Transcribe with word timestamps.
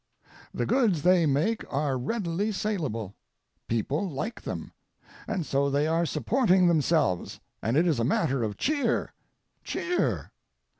The 0.51 0.65
goods 0.65 1.03
they 1.03 1.27
make 1.27 1.63
are 1.71 1.95
readily 1.95 2.51
salable. 2.51 3.13
People 3.67 4.09
like 4.09 4.41
them. 4.41 4.71
And 5.27 5.45
so 5.45 5.69
they 5.69 5.85
are 5.85 6.07
supporting 6.07 6.65
themselves, 6.67 7.39
and 7.61 7.77
it 7.77 7.85
is 7.85 7.99
a 7.99 8.03
matter 8.03 8.41
of 8.41 8.57
cheer, 8.57 9.13
cheer. 9.63 10.31